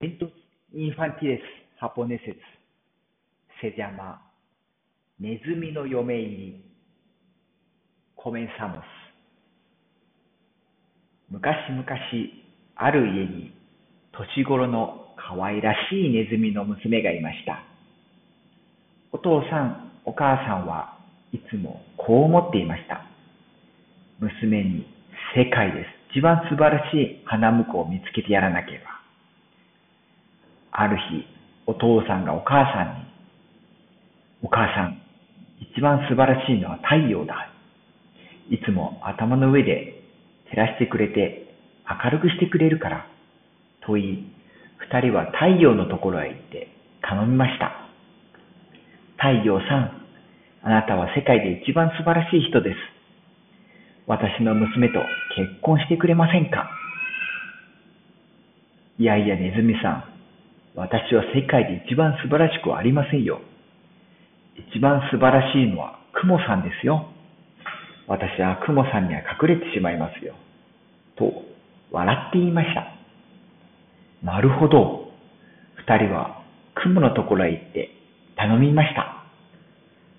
[0.00, 0.30] Cuentos
[0.72, 1.42] infantiles
[1.80, 2.36] japoneses
[3.60, 4.18] se llama
[5.20, 6.64] ネズミの嫁入り
[8.16, 8.82] Comenzamos
[11.30, 11.84] 昔々
[12.76, 13.54] ある家に
[14.12, 17.64] 年頃の可愛らしいネズミの娘がいました。
[19.12, 20.98] お父さん、お母さんは
[21.32, 23.04] いつもこう思っていました。
[24.20, 24.86] 娘に
[25.34, 26.18] 世界です。
[26.18, 28.93] 一番素晴らしい花婿を見つけてやらなければ。
[30.76, 31.24] ある日、
[31.66, 33.04] お父さんがお母さんに、
[34.42, 35.00] お母さん、
[35.60, 37.48] 一番素晴らしいのは太陽だ。
[38.50, 40.02] いつも頭の上で
[40.50, 41.54] 照らしてくれて
[41.88, 43.06] 明るくしてくれるから。
[43.86, 44.26] と言い、
[44.78, 46.68] 二人は太陽のところへ行って
[47.02, 47.70] 頼みました。
[49.16, 50.02] 太陽さん、
[50.64, 52.76] あなたは世界で一番素晴らしい人です。
[54.08, 54.98] 私の娘と
[55.36, 56.68] 結婚してくれませんか？
[58.98, 60.13] いやいや、ネズミさん。
[60.74, 63.40] 私は世界で一番素晴らしくはありませんよ。
[64.72, 67.08] 一番素晴らしいのは雲さんですよ。
[68.06, 70.34] 私は雲さんには隠れてしまいますよ。
[71.16, 71.32] と、
[71.90, 72.88] 笑って言いました。
[74.22, 75.12] なるほど。
[75.76, 76.42] 二人は
[76.74, 77.90] 雲のところへ行って
[78.36, 79.24] 頼みました。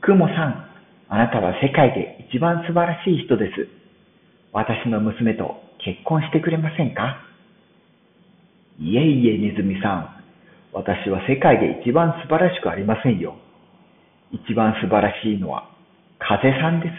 [0.00, 0.70] 雲さん、
[1.08, 3.68] あなたは世界で一番素晴らしい人です。
[4.52, 7.22] 私の娘と結婚してくれませんか？
[8.78, 10.15] いえいえ、ネズミさん。
[10.76, 13.34] 私は世界で一番素晴らしくありませんよ。
[14.30, 15.70] 一番素晴らしいのは
[16.18, 16.92] 風さんです。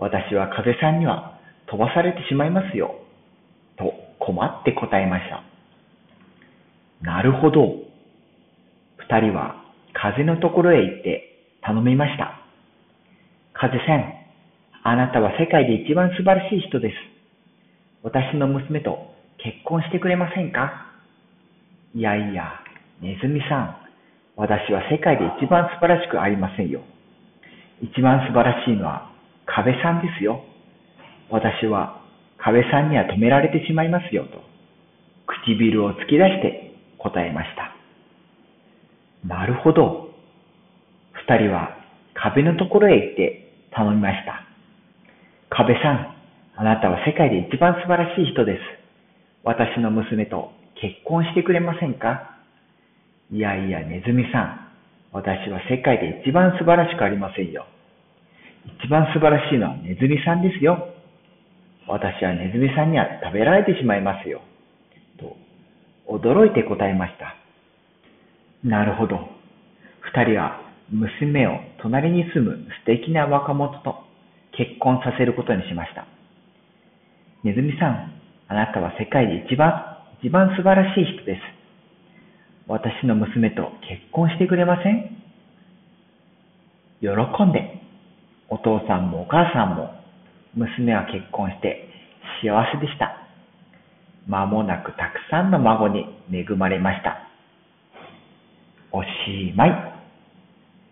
[0.00, 1.38] 私は風さんには
[1.70, 2.96] 飛ばされてしまいますよ。
[3.78, 5.44] と困って答えました。
[7.02, 7.72] なるほど。
[8.96, 11.22] 二人は風のところへ行って
[11.62, 12.40] 頼みました。
[13.52, 14.12] 風さん、
[14.82, 16.96] あなたは世界で一番素晴らしい人です。
[18.02, 20.85] 私の娘と結婚してくれませんか？
[21.96, 22.60] いやいや、
[23.00, 23.76] ネズミさん、
[24.36, 26.82] 私は世界で一番素晴らしくありませんよ。
[27.80, 29.10] 一番素晴らしいのは
[29.46, 30.44] 壁さんですよ。
[31.30, 32.02] 私は
[32.36, 34.44] 壁さんには止められてしまいますよと、
[35.24, 37.74] 唇を突き出して答えました。
[39.26, 40.10] なるほど。
[41.26, 41.78] 二人は
[42.12, 44.44] 壁のところへ行って頼みました。
[45.48, 46.14] 壁さん、
[46.56, 48.60] あなたは世界で一番素晴らしい人です。
[49.44, 52.36] 私の娘と結婚してくれませんか？
[53.32, 54.60] いやいや、ネズミさん。
[55.12, 57.66] 私は世界で一番素晴らしくありませんよ。
[58.82, 60.92] 一番素晴らしいのはネズミさんですよ。
[61.88, 64.42] 私はネズミさんには食べられてしまいますよ。
[65.18, 65.36] と、
[66.08, 67.36] 驚いて答えました。
[68.62, 69.28] なるほど。
[70.00, 70.60] 二人は
[70.90, 74.04] 娘を隣に住む素敵な若者と
[74.56, 76.06] 結婚させることにしました。
[77.44, 78.12] ネズミさん、
[78.48, 81.40] あなたは世界で一番、一番素晴らしい人です。
[82.66, 85.10] 私の娘と結婚してくれません？
[87.00, 87.08] 喜
[87.44, 87.80] んで、
[88.48, 89.90] お父さんもお母さんも
[90.54, 91.88] 娘は結婚して
[92.42, 93.22] 幸せでした。
[94.26, 97.18] 間もなくたくさんの孫に恵まれました。
[98.90, 99.08] おし
[99.54, 99.95] まい。